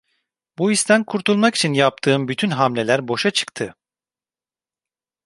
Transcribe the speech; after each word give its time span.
Bu 0.57 0.71
histen 0.71 1.03
kurtulmak 1.03 1.55
için 1.55 1.73
yaptığım 1.73 2.27
bütün 2.27 2.49
hamleler 2.49 3.07
boşa 3.07 3.31
çıktı. 3.31 3.75